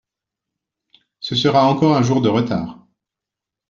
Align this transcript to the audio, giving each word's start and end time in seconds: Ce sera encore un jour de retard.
Ce 1.19 1.35
sera 1.35 1.67
encore 1.67 1.95
un 1.95 2.01
jour 2.01 2.21
de 2.21 2.27
retard. 2.29 2.87